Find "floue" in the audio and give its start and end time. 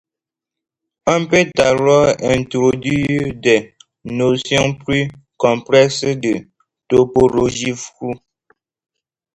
7.75-8.19